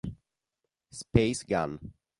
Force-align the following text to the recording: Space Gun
Space 0.89 1.43
Gun 1.45 1.93